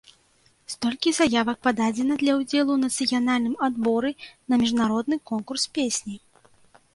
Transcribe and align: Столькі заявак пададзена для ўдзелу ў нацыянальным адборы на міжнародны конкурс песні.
Столькі 0.73 1.11
заявак 1.17 1.59
пададзена 1.67 2.13
для 2.21 2.33
ўдзелу 2.39 2.71
ў 2.77 2.79
нацыянальным 2.85 3.55
адборы 3.69 4.11
на 4.49 4.55
міжнародны 4.63 5.15
конкурс 5.33 5.63
песні. 5.79 6.15